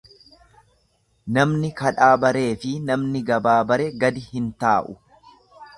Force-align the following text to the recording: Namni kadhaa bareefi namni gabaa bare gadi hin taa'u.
Namni 1.37 1.69
kadhaa 1.81 2.09
bareefi 2.25 2.73
namni 2.89 3.25
gabaa 3.31 3.61
bare 3.73 3.87
gadi 4.05 4.27
hin 4.33 4.51
taa'u. 4.65 4.99